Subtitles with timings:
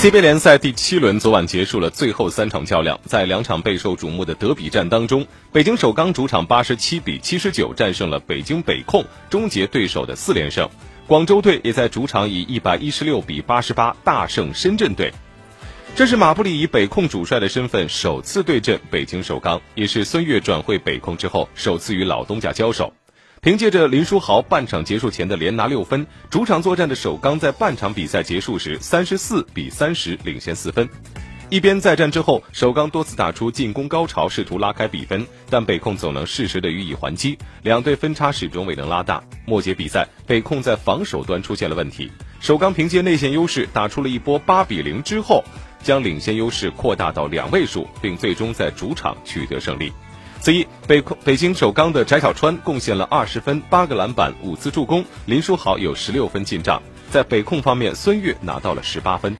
[0.00, 10.66] CBA 联赛第七轮昨晚结束了最后三场较量，在两场备受瞩目的德比战当中，北京首钢主场八十七比七十九战胜了北京北控，终结对手的四连胜。
[11.06, 15.12] 广州队也在主场以一百一十六比八十八大胜深圳队。
[15.94, 22.90] 这是马布里以北控主帅的身份首次对阵北京首钢，也是孙悦转会北控之后首次与老东家交手。
[23.42, 30.86] 凭借着林书豪半场结束前的连拿六分，主场作战的首钢在半场比赛结束时三十四比三十领先四分。
[31.48, 39.24] 一边再战之后，首钢多次打出进攻高潮，试图拉开比分，但北控总能适时的予以还击，两队分差始终未能拉大。
[39.46, 45.42] 末节比赛，北控在防守端出现了问题，首钢凭借内线优势打出了一波八比零之后，
[45.82, 49.90] 将领先优势扩大到两位数，并最终在主场取得胜利。
[50.40, 56.80] 此役，北控北京首钢的翟小川贡献了二十分、八个篮板、五次助攻，林书豪有十六分进账。
[57.10, 59.28] 在北控方面，孙悦拿到了十八分。